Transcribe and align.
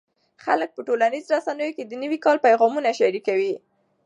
خلک 0.43 0.69
په 0.73 0.81
ټولنیزو 0.87 1.29
رسنیو 1.35 1.75
کې 1.75 1.83
د 1.85 1.93
نوي 2.03 2.19
کال 2.25 2.37
پیغامونه 2.45 2.89
شریکوي. 2.99 3.53